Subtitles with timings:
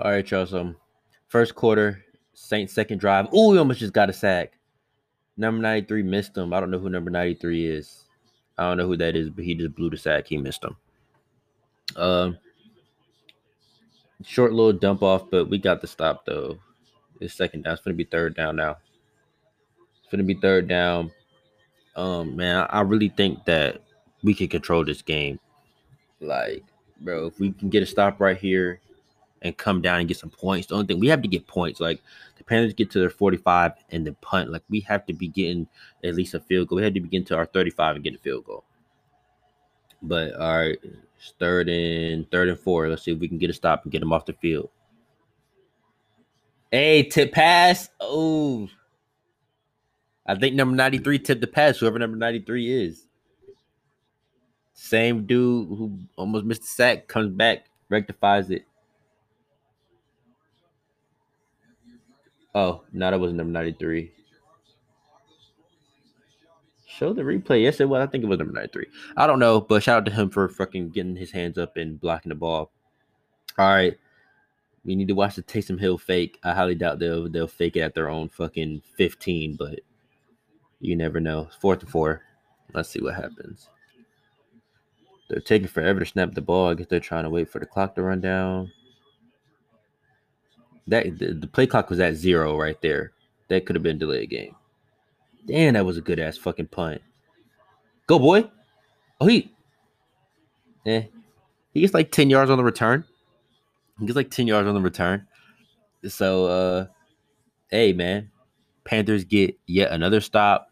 [0.00, 0.44] All right, y'all.
[0.44, 0.74] So
[1.28, 3.32] first quarter, Saints second drive.
[3.32, 4.58] Ooh, he almost just got a sack.
[5.36, 6.52] Number 93 missed him.
[6.52, 8.04] I don't know who number 93 is.
[8.58, 10.26] I don't know who that is, but he just blew the sack.
[10.26, 10.76] He missed him.
[11.96, 12.38] Um,
[14.24, 16.58] short little dump off, but we got the stop though.
[17.20, 17.74] It's second down.
[17.74, 18.78] It's gonna be third down now.
[20.00, 21.12] It's gonna be third down.
[21.94, 23.80] Um, man, I really think that
[24.24, 25.38] we can control this game.
[26.20, 26.64] Like,
[27.00, 28.80] bro, if we can get a stop right here
[29.44, 31.78] and come down and get some points, the only thing we have to get points.
[31.78, 32.02] Like
[32.38, 34.50] the Panthers get to their 45 and then punt.
[34.50, 35.68] Like we have to be getting
[36.02, 36.76] at least a field goal.
[36.76, 38.64] We had to begin to our 35 and get a field goal.
[40.02, 40.78] But all right,
[41.38, 42.88] third and third and four.
[42.88, 44.70] Let's see if we can get a stop and get them off the field.
[46.70, 47.88] Hey, tip pass.
[48.00, 48.68] Oh,
[50.26, 53.06] I think number 93 tipped the pass, whoever number 93 is.
[54.72, 58.64] Same dude who almost missed the sack comes back, rectifies it.
[62.54, 64.12] Oh, no, that wasn't number 93.
[66.86, 67.62] Show the replay.
[67.62, 68.06] Yes, it was.
[68.06, 68.86] I think it was number 93.
[69.16, 72.00] I don't know, but shout out to him for fucking getting his hands up and
[72.00, 72.70] blocking the ball.
[73.58, 73.96] All right.
[74.84, 76.38] We need to watch the Taysom Hill fake.
[76.44, 79.80] I highly doubt they'll they'll fake it at their own fucking 15, but
[80.80, 81.48] you never know.
[81.60, 82.22] Fourth and four.
[82.74, 83.68] Let's see what happens.
[85.28, 86.68] They're taking forever to snap the ball.
[86.68, 88.70] I guess they're trying to wait for the clock to run down.
[90.86, 93.12] That the, the play clock was at zero right there.
[93.48, 94.54] That could have been delayed game.
[95.46, 97.02] Damn, that was a good ass fucking punt.
[98.06, 98.50] Go boy.
[99.20, 99.52] Oh he.
[100.86, 101.04] Eh.
[101.72, 103.04] He gets like 10 yards on the return.
[103.98, 105.26] He gets like 10 yards on the return.
[106.06, 106.86] So uh
[107.70, 108.30] hey man.
[108.84, 110.70] Panthers get yet another stop.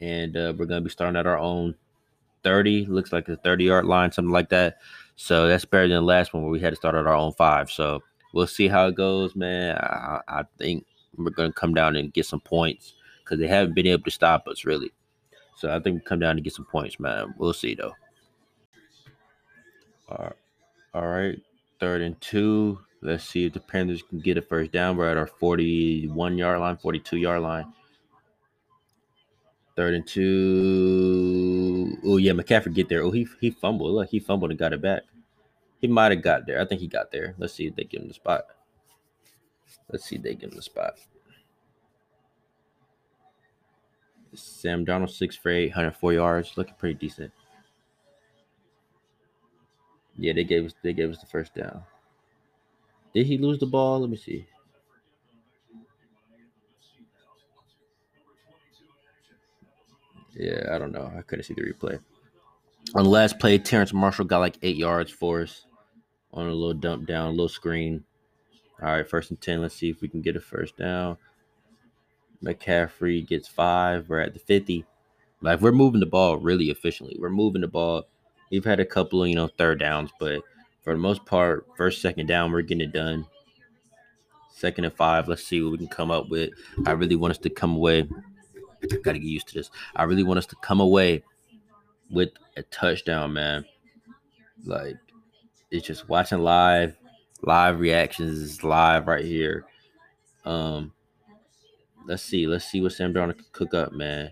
[0.00, 1.74] And uh, we're gonna be starting at our own
[2.44, 2.86] 30.
[2.86, 4.78] Looks like a 30 yard line, something like that.
[5.16, 7.32] So that's better than the last one where we had to start at our own
[7.32, 7.70] five.
[7.70, 8.02] So
[8.34, 9.76] we'll see how it goes, man.
[9.78, 10.84] I, I think
[11.16, 14.46] we're gonna come down and get some points because they haven't been able to stop
[14.48, 14.92] us really.
[15.56, 17.32] So I think we come down and get some points, man.
[17.38, 17.94] We'll see though.
[20.08, 20.36] All right,
[20.92, 21.40] all right.
[21.80, 22.80] Third and two.
[23.00, 24.96] Let's see if the Panthers can get a first down.
[24.96, 27.72] We're at our 41 yard line, 42 yard line.
[29.76, 31.96] Third and two.
[32.04, 33.02] Oh yeah, McCaffrey get there.
[33.02, 33.92] Oh, he he fumbled.
[33.92, 35.02] Look, he fumbled and got it back.
[35.80, 36.60] He might have got there.
[36.60, 37.34] I think he got there.
[37.38, 38.46] Let's see if they give him the spot.
[39.90, 40.94] Let's see if they give him the spot.
[44.34, 47.32] Sam Darnold six for eight, 104 yards, looking pretty decent.
[50.16, 51.82] Yeah, they gave us they gave us the first down.
[53.14, 54.00] Did he lose the ball?
[54.00, 54.46] Let me see.
[60.34, 61.12] Yeah, I don't know.
[61.16, 62.00] I couldn't see the replay.
[62.96, 65.66] On the last play, Terrace Marshall got like eight yards for us
[66.32, 68.04] on a little dump down, a little screen.
[68.80, 69.62] All right, first and 10.
[69.62, 71.16] Let's see if we can get a first down.
[72.44, 74.08] McCaffrey gets five.
[74.08, 74.84] We're at the 50.
[75.40, 77.16] Like, we're moving the ball really efficiently.
[77.18, 78.04] We're moving the ball.
[78.50, 80.42] We've had a couple of, you know, third downs, but
[80.82, 83.26] for the most part, first, second down, we're getting it done.
[84.52, 85.26] Second and five.
[85.26, 86.50] Let's see what we can come up with.
[86.86, 88.02] I really want us to come away.
[89.02, 89.70] Got to get used to this.
[89.96, 91.24] I really want us to come away
[92.10, 93.64] with a touchdown, man.
[94.64, 94.96] Like,
[95.70, 96.96] it's just watching live,
[97.42, 99.64] live reactions is live right here.
[100.44, 100.92] Um,
[102.06, 104.30] let's see, let's see what Sam Darnold can cook up, man.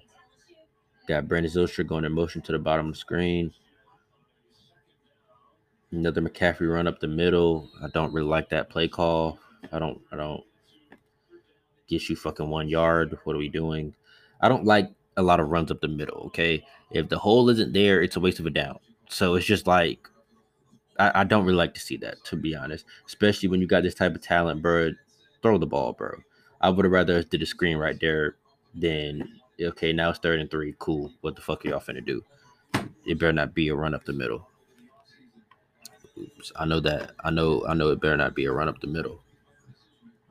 [1.09, 3.53] Got Brandon Zylstra going in motion to the bottom of the screen.
[5.91, 7.69] Another McCaffrey run up the middle.
[7.83, 9.39] I don't really like that play call.
[9.73, 10.43] I don't, I don't.
[11.89, 13.19] Get you fucking one yard.
[13.25, 13.95] What are we doing?
[14.41, 16.23] I don't like a lot of runs up the middle.
[16.27, 18.79] Okay, if the hole isn't there, it's a waste of a down.
[19.09, 20.09] So it's just like
[20.99, 22.85] I, I don't really like to see that, to be honest.
[23.07, 24.93] Especially when you got this type of talent, bro.
[25.43, 26.19] Throw the ball, bro.
[26.61, 28.37] I would have rather did a screen right there
[28.75, 30.75] than okay, now it's third and three.
[30.79, 31.11] Cool.
[31.21, 32.23] What the fuck are y'all finna do?
[33.05, 34.49] It better not be a run up the middle.
[36.17, 36.53] Oops.
[36.57, 37.13] I know that.
[37.25, 39.21] I know I know it better not be a run up the middle.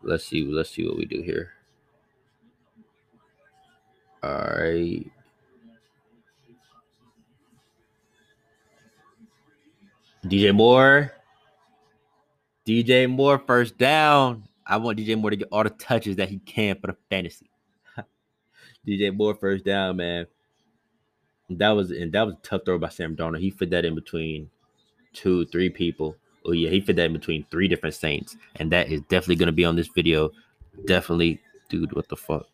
[0.04, 0.46] Let's see.
[0.46, 1.52] Let's see what we do here.
[4.24, 5.12] All right.
[10.26, 11.12] DJ Moore.
[12.66, 14.48] DJ Moore first down.
[14.66, 17.50] I want DJ Moore to get all the touches that he can for the fantasy.
[18.88, 20.28] DJ Moore first down, man.
[21.50, 23.40] That was and that was a tough throw by Sam Darnold.
[23.40, 24.50] He fit that in between
[25.14, 26.16] two, three people.
[26.46, 29.52] Oh yeah, he fit that in between three different Saints, and that is definitely gonna
[29.52, 30.32] be on this video.
[30.86, 31.94] Definitely, dude.
[31.94, 32.46] What the fuck?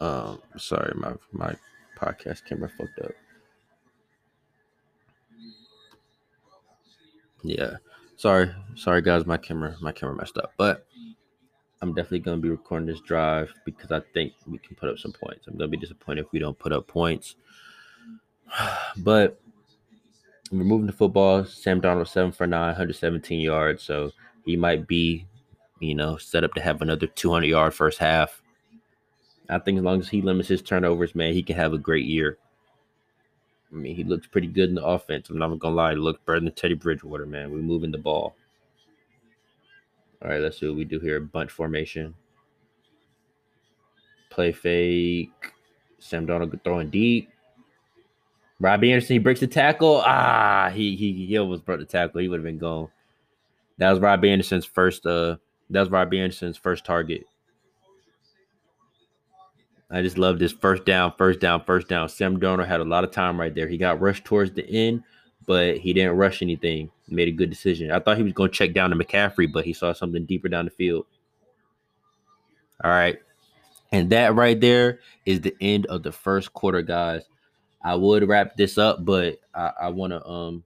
[0.00, 1.54] Um, sorry, my my
[1.98, 3.12] podcast camera fucked up.
[7.42, 7.76] Yeah,
[8.16, 10.86] sorry, sorry guys, my camera my camera messed up, but
[11.82, 15.12] I'm definitely gonna be recording this drive because I think we can put up some
[15.12, 15.46] points.
[15.46, 17.36] I'm gonna be disappointed if we don't put up points,
[18.96, 19.38] but
[20.50, 21.44] we're moving to football.
[21.44, 24.12] Sam Darnold seven for nine, 117 yards, so
[24.44, 25.26] he might be,
[25.80, 28.42] you know, set up to have another 200 yard first half.
[29.48, 32.04] I think as long as he limits his turnovers, man, he can have a great
[32.06, 32.38] year.
[33.72, 35.30] I mean, he looks pretty good in the offense.
[35.30, 37.50] I'm not gonna lie, he looks better than Teddy Bridgewater, man.
[37.50, 38.34] We're moving the ball.
[40.22, 41.18] All right, let's see what we do here.
[41.20, 42.14] Bunch formation.
[44.28, 45.52] Play fake.
[45.98, 47.30] Sam Darnold throwing deep.
[48.58, 50.02] Robby Anderson, he breaks the tackle.
[50.04, 52.20] Ah, he he he almost broke the tackle.
[52.20, 52.88] He would have been gone.
[53.80, 55.36] That was Robby Anderson's first uh
[55.70, 57.24] that was Robby Anderson's first target.
[59.90, 62.08] I just love this first down, first down, first down.
[62.08, 63.66] Sam Darnold had a lot of time right there.
[63.66, 65.02] He got rushed towards the end,
[65.46, 66.90] but he didn't rush anything.
[67.08, 67.90] Made a good decision.
[67.90, 70.48] I thought he was going to check down to McCaffrey, but he saw something deeper
[70.48, 71.06] down the field.
[72.84, 73.18] All right.
[73.90, 77.22] And that right there is the end of the first quarter, guys.
[77.82, 80.62] I would wrap this up, but I, I want to um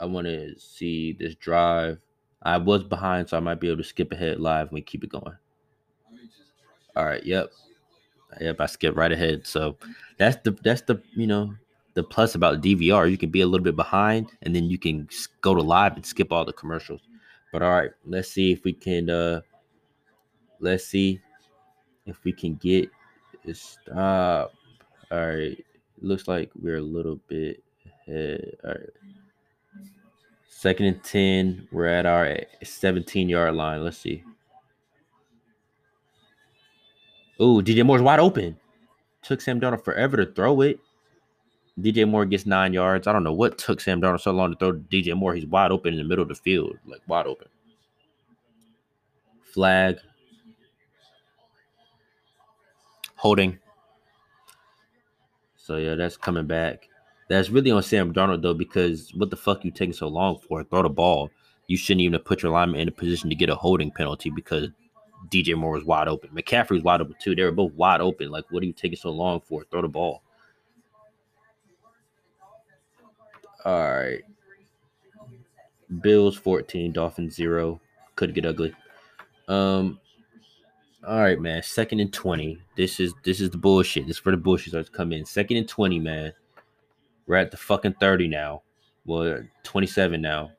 [0.00, 1.98] I want to see this drive.
[2.42, 5.02] I was behind, so I might be able to skip ahead live and we keep
[5.04, 5.36] it going.
[6.96, 7.24] All right.
[7.24, 7.50] Yep.
[8.40, 8.60] Yep.
[8.60, 9.46] I skipped right ahead.
[9.46, 9.76] So
[10.18, 11.54] that's the that's the you know
[11.94, 13.10] the plus about DVR.
[13.10, 15.08] You can be a little bit behind, and then you can
[15.40, 17.02] go to live and skip all the commercials.
[17.52, 19.10] But all right, let's see if we can.
[19.10, 19.40] uh
[20.60, 21.20] Let's see
[22.06, 22.90] if we can get
[23.52, 24.52] stop.
[25.10, 25.64] All right.
[26.00, 27.62] Looks like we're a little bit
[28.06, 28.56] ahead.
[28.64, 28.90] All right.
[30.58, 31.68] Second and 10.
[31.70, 33.84] We're at our 17 yard line.
[33.84, 34.24] Let's see.
[37.40, 38.56] Ooh, DJ Moore's wide open.
[39.22, 40.80] Took Sam Darnold forever to throw it.
[41.80, 43.06] DJ Moore gets nine yards.
[43.06, 45.32] I don't know what took Sam Darnold so long to throw DJ Moore.
[45.32, 47.46] He's wide open in the middle of the field, like wide open.
[49.44, 49.98] Flag.
[53.14, 53.60] Holding.
[55.54, 56.88] So yeah, that's coming back.
[57.28, 60.64] That's really on Sam Darnold though, because what the fuck you taking so long for?
[60.64, 61.30] Throw the ball.
[61.66, 64.30] You shouldn't even have put your lineman in a position to get a holding penalty
[64.30, 64.68] because
[65.30, 66.30] DJ Moore was wide open.
[66.30, 67.34] McCaffrey was wide open too.
[67.34, 68.30] They were both wide open.
[68.30, 69.64] Like, what are you taking so long for?
[69.64, 70.22] Throw the ball.
[73.64, 74.22] All right.
[76.00, 77.80] Bills 14, Dolphins 0.
[78.16, 78.74] Could get ugly.
[79.48, 80.00] Um
[81.06, 81.62] all right, man.
[81.62, 82.60] Second and 20.
[82.76, 84.06] This is this is the bullshit.
[84.06, 85.24] This is for the bullshit starts to come in.
[85.24, 86.32] Second and 20, man.
[87.28, 88.62] We're at the fucking 30 now.
[89.04, 90.50] Well, 27 now.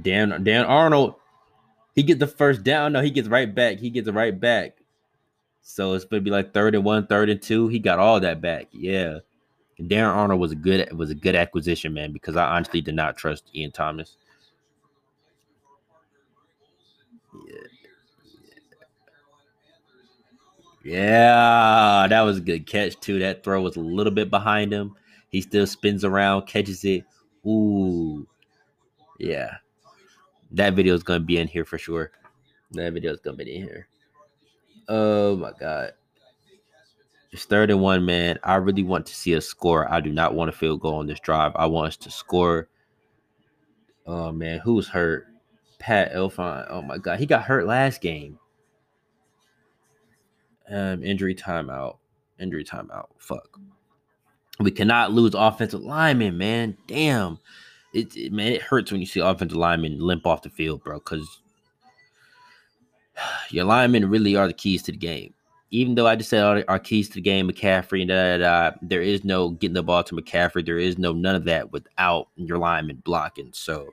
[0.00, 1.16] Dan Dan Arnold,
[1.94, 2.92] he gets the first down.
[2.92, 3.78] No, he gets right back.
[3.78, 4.78] He gets right back.
[5.60, 7.68] So it's gonna be like third and one, third and two.
[7.68, 8.68] He got all that back.
[8.70, 9.18] Yeah.
[9.78, 12.94] And Dan Arnold was a good was a good acquisition, man, because I honestly did
[12.94, 14.16] not trust Ian Thomas.
[17.46, 17.67] Yeah.
[20.84, 23.18] Yeah, that was a good catch too.
[23.18, 24.94] That throw was a little bit behind him.
[25.28, 27.04] He still spins around, catches it.
[27.46, 28.26] Ooh.
[29.18, 29.56] Yeah.
[30.52, 32.12] That video is gonna be in here for sure.
[32.72, 33.88] That video is gonna be in here.
[34.88, 35.92] Oh my god.
[37.30, 38.38] It's third and one, man.
[38.42, 39.92] I really want to see a score.
[39.92, 41.52] I do not want a field goal on this drive.
[41.56, 42.68] I want us to score.
[44.06, 45.26] Oh man, who's hurt?
[45.78, 46.66] Pat Elflein.
[46.70, 48.38] Oh my god, he got hurt last game.
[50.70, 51.98] Um, injury timeout.
[52.38, 53.08] Injury timeout.
[53.18, 53.58] Fuck.
[54.60, 56.76] We cannot lose offensive linemen, man.
[56.86, 57.38] Damn.
[57.94, 60.98] It, it man, it hurts when you see offensive linemen limp off the field, bro,
[60.98, 61.40] because
[63.50, 65.34] your linemen really are the keys to the game.
[65.70, 68.70] Even though I just said our, our keys to the game, McCaffrey and da, da,
[68.70, 70.64] da, there is no getting the ball to McCaffrey.
[70.64, 73.50] There is no none of that without your lineman blocking.
[73.52, 73.92] So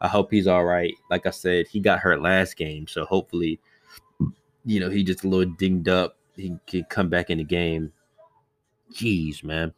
[0.00, 0.94] I hope he's all right.
[1.10, 3.58] Like I said, he got hurt last game, so hopefully,
[4.64, 6.15] you know, he just a little dinged up.
[6.36, 7.92] He could come back in the game.
[8.92, 9.72] Jeez, man.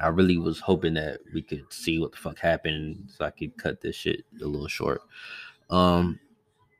[0.00, 3.56] I really was hoping that we could see what the fuck happened so I could
[3.56, 5.02] cut this shit a little short.
[5.70, 6.18] Um,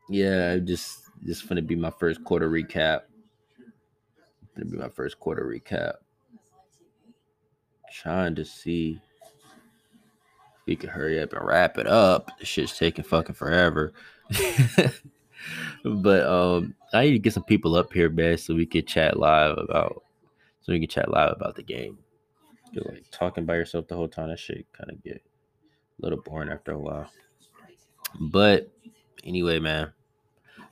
[0.08, 3.02] yeah, just just gonna be my first quarter recap.
[4.56, 5.94] Gonna be my first quarter recap.
[7.92, 12.30] Trying to see if we could hurry up and wrap it up.
[12.38, 13.92] This shit's taking fucking forever.
[15.84, 19.18] but um, I need to get some people up here, man, so we can chat
[19.18, 20.02] live about
[20.62, 21.98] so we can chat live about the game.
[22.72, 24.28] You're like talking by yourself the whole time.
[24.28, 27.10] That shit kind of get a little boring after a while.
[28.18, 28.70] But
[29.24, 29.90] Anyway, man,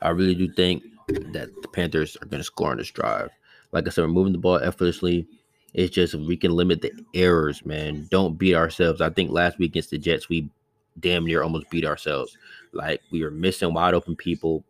[0.02, 3.30] I really do think that the Panthers are going to score on this drive.
[3.72, 5.26] Like I said, we're moving the ball effortlessly.
[5.72, 8.06] It's just we can limit the errors, man.
[8.10, 9.00] Don't beat ourselves.
[9.00, 10.50] I think last week against the Jets, we
[11.00, 12.36] damn near almost beat ourselves.
[12.72, 14.64] Like we were missing wide open people.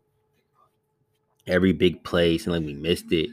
[1.47, 3.29] Every big play, and like we missed it.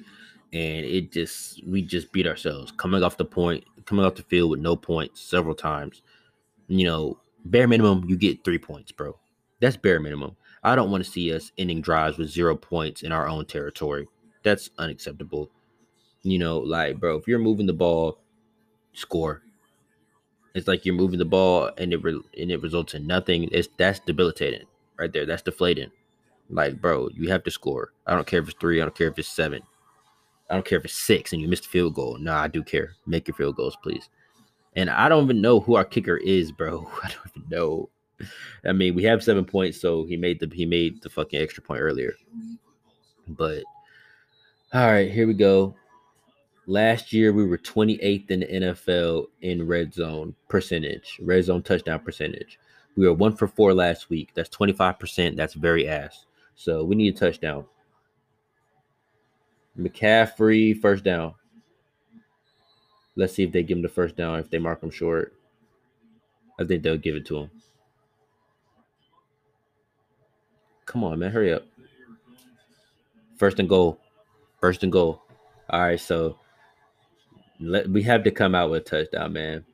[0.53, 2.73] And it just we just beat ourselves.
[2.73, 6.03] Coming off the point, coming off the field with no points several times.
[6.69, 9.19] You know, bare minimum, you get three points, bro.
[9.61, 10.37] That's bare minimum.
[10.63, 14.09] I don't want to see us ending drives with zero points in our own territory.
[14.43, 15.51] That's unacceptable.
[16.23, 18.19] You know, like, bro, if you're moving the ball,
[18.93, 19.43] score.
[20.55, 23.49] It's like you're moving the ball and it re- and it results in nothing.
[23.53, 24.67] It's that's debilitating
[24.99, 25.27] right there.
[25.27, 25.91] That's deflating.
[26.51, 27.93] Like, bro, you have to score.
[28.07, 28.81] I don't care if it's three.
[28.81, 29.63] I don't care if it's seven.
[30.51, 32.19] I don't care if it's six and you missed a field goal.
[32.19, 32.97] No, I do care.
[33.07, 34.09] Make your field goals, please.
[34.75, 36.91] And I don't even know who our kicker is, bro.
[37.05, 37.89] I don't even know.
[38.67, 41.63] I mean, we have seven points, so he made the he made the fucking extra
[41.63, 42.15] point earlier.
[43.29, 43.63] But
[44.75, 45.75] all right, here we go.
[46.67, 52.01] Last year we were 28th in the NFL in red zone percentage, red zone touchdown
[52.01, 52.59] percentage.
[52.97, 54.31] We were one for four last week.
[54.35, 55.37] That's 25%.
[55.37, 56.27] That's very ass.
[56.61, 57.65] So we need a touchdown.
[59.79, 61.33] McCaffrey, first down.
[63.17, 64.39] Let's see if they give him the first down.
[64.39, 65.33] If they mark him short,
[66.59, 67.51] I think they'll give it to him.
[70.85, 71.65] Come on, man, hurry up.
[73.39, 73.99] First and goal.
[74.61, 75.23] First and goal.
[75.71, 76.37] All right, so
[77.59, 79.65] let, we have to come out with a touchdown, man.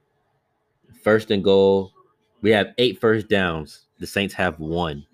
[1.03, 1.91] First and goal.
[2.43, 3.87] We have eight first downs.
[3.99, 5.05] The Saints have one.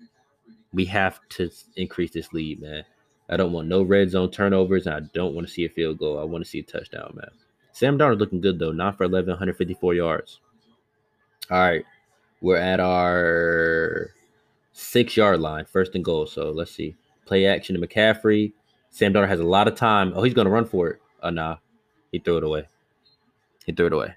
[0.73, 2.83] We have to increase this lead, man.
[3.29, 5.99] I don't want no red zone turnovers, and I don't want to see a field
[5.99, 6.19] goal.
[6.19, 7.29] I want to see a touchdown, man.
[7.71, 10.39] Sam Darnold looking good though, not for 11, 154 yards.
[11.49, 11.85] All right,
[12.41, 14.11] we're at our
[14.73, 16.27] six yard line, first and goal.
[16.27, 16.95] So let's see.
[17.25, 18.53] Play action to McCaffrey.
[18.89, 20.13] Sam Darnold has a lot of time.
[20.15, 21.01] Oh, he's gonna run for it.
[21.21, 21.57] Oh nah,
[22.11, 22.67] he threw it away.
[23.65, 24.15] He threw it away.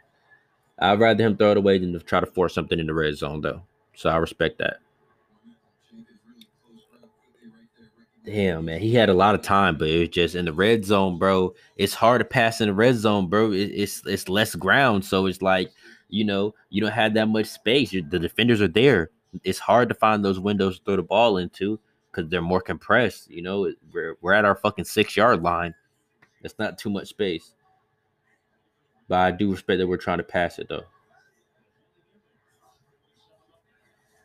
[0.78, 3.16] I'd rather him throw it away than to try to force something in the red
[3.16, 3.62] zone, though.
[3.94, 4.78] So I respect that.
[8.26, 10.84] Damn, man, he had a lot of time, but it was just in the red
[10.84, 11.54] zone, bro.
[11.76, 13.52] It's hard to pass in the red zone, bro.
[13.52, 15.70] It, it's it's less ground, so it's like
[16.08, 17.92] you know you don't have that much space.
[17.92, 19.10] The defenders are there.
[19.44, 21.78] It's hard to find those windows to throw the ball into
[22.10, 23.30] because they're more compressed.
[23.30, 25.72] You know, we're we're at our fucking six yard line.
[26.42, 27.54] It's not too much space.
[29.06, 30.84] But I do respect that we're trying to pass it though.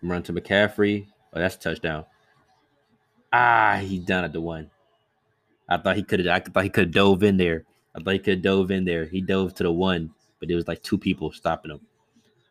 [0.02, 1.06] Run to McCaffrey.
[1.34, 2.06] Oh, that's a touchdown.
[3.34, 4.70] Ah, he's done at the one.
[5.70, 6.28] I thought he could have.
[6.28, 7.64] I thought he could have dove in there.
[7.96, 9.06] I thought he could have dove in there.
[9.06, 11.80] He dove to the one, but there was like two people stopping him.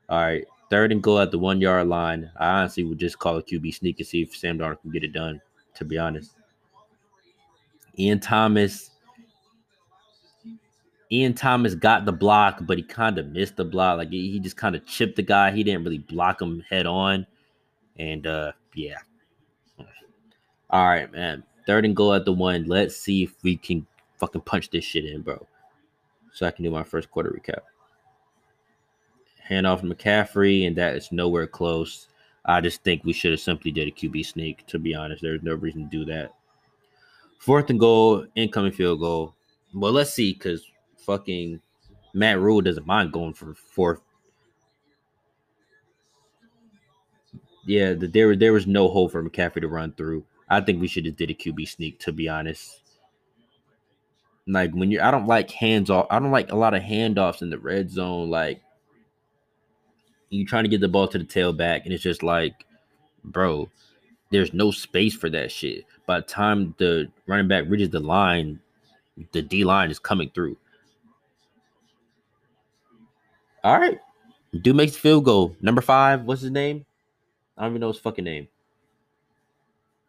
[0.09, 2.31] All right, third and goal at the one yard line.
[2.39, 5.05] I honestly would just call a QB sneak and see if Sam Darnold can get
[5.05, 5.41] it done.
[5.75, 6.33] To be honest,
[7.99, 8.91] Ian Thomas.
[11.13, 13.99] Ian Thomas got the block, but he kind of missed the block.
[13.99, 15.51] Like he just kind of chipped the guy.
[15.51, 17.27] He didn't really block him head on.
[17.99, 18.99] And uh yeah,
[20.71, 21.43] all right, man.
[21.67, 22.67] Third and goal at the one.
[22.67, 23.87] Let's see if we can
[24.19, 25.47] fucking punch this shit in, bro.
[26.33, 27.61] So I can do my first quarter recap.
[29.43, 32.09] Hand off McCaffrey, and that is nowhere close.
[32.45, 35.23] I just think we should have simply did a QB sneak, to be honest.
[35.23, 36.33] There's no reason to do that.
[37.39, 39.35] Fourth and goal, incoming field goal.
[39.75, 40.65] Well, let's see, because
[40.99, 41.61] fucking
[42.15, 44.01] Matt Rhule doesn't mind going for fourth
[47.67, 50.25] yeah, the, there there was no hole for McCaffrey to run through.
[50.51, 52.81] I think we should have did a QB sneak to be honest.
[54.47, 56.09] Like when you're, I don't like hands off.
[56.11, 58.29] I don't like a lot of handoffs in the red zone.
[58.31, 58.61] Like
[60.31, 62.65] you trying to get the ball to the tailback, and it's just like,
[63.23, 63.69] bro,
[64.31, 65.85] there's no space for that shit.
[66.07, 68.61] By the time the running back reaches the line,
[69.33, 70.57] the D line is coming through.
[73.63, 74.01] All right.
[74.63, 75.55] Dude makes the field goal.
[75.61, 76.85] Number five, what's his name?
[77.57, 78.49] I don't even know his fucking name.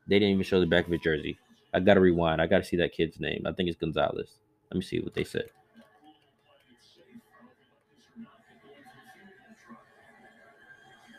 [0.07, 1.37] They didn't even show the back of his jersey.
[1.73, 2.41] I gotta rewind.
[2.41, 3.43] I gotta see that kid's name.
[3.45, 4.35] I think it's Gonzalez.
[4.69, 5.49] Let me see what they said.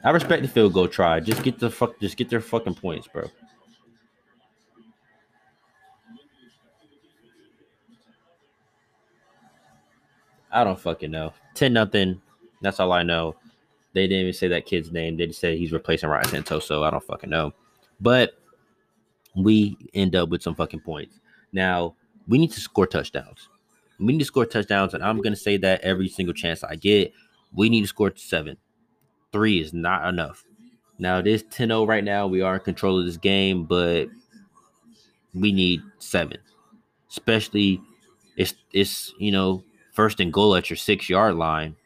[0.05, 1.21] I respect the field goal try.
[1.21, 1.99] Just get the fuck.
[2.01, 3.31] Just get their fucking points, bro.
[10.51, 11.33] I don't fucking know.
[11.55, 12.21] Ten nothing.
[12.61, 13.37] That's all I know.
[13.95, 15.17] They didn't even say that kid's name.
[15.17, 16.87] They just said he's replacing Ryan Santoso.
[16.87, 17.53] I don't fucking know.
[18.01, 18.35] But
[19.37, 21.19] we end up with some fucking points.
[21.53, 21.95] Now,
[22.29, 23.49] we need to score touchdowns.
[23.99, 26.77] We need to score touchdowns, and I'm going to say that every single chance I
[26.77, 27.13] get.
[27.55, 28.57] We need to score seven.
[29.33, 30.45] Three is not enough.
[30.99, 32.27] Now it is 10-0 right now.
[32.27, 34.09] We are in control of this game, but
[35.35, 36.39] we need seven.
[37.11, 37.81] Especially
[38.37, 39.63] it's it's you know
[39.93, 41.77] first and goal at your six yard line.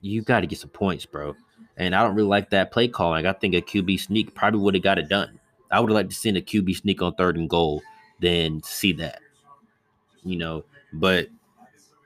[0.00, 1.34] You got to get some points, bro.
[1.76, 3.24] And I don't really like that play calling.
[3.24, 5.38] I think a QB sneak probably would have got it done.
[5.72, 7.82] I would have liked to see a QB sneak on third and goal
[8.20, 9.20] than see that.
[10.22, 11.28] You know, but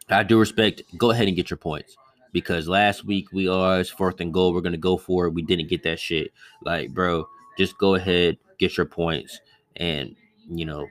[0.09, 0.83] I do respect.
[0.97, 1.97] Go ahead and get your points
[2.33, 4.55] because last week we are fourth and goal.
[4.55, 5.33] We're gonna go for it.
[5.33, 6.33] We didn't get that shit.
[6.63, 9.41] Like, bro, just go ahead, get your points,
[9.77, 10.15] and
[10.49, 10.87] you know,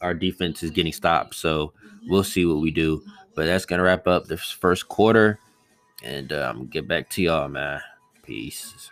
[0.00, 1.34] our defense is getting stopped.
[1.34, 1.72] So
[2.06, 3.02] we'll see what we do.
[3.34, 5.38] But that's gonna wrap up this first quarter,
[6.04, 7.80] and um, get back to y'all, man.
[8.22, 8.90] Peace.